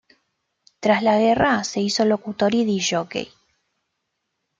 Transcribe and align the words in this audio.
Tras 0.79 1.03
la 1.03 1.19
guerra 1.19 1.63
se 1.63 1.79
hizo 1.79 2.05
locutor 2.05 2.55
y 2.55 2.65
disc 2.65 2.89
jockey. 2.95 3.29